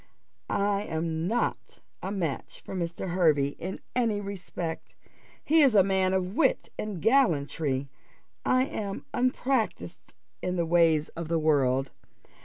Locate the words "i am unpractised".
8.43-10.15